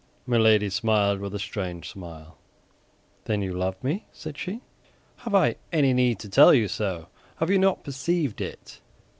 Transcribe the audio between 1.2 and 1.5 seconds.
a